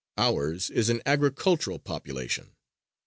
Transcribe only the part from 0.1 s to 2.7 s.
Ours is an agricultural population.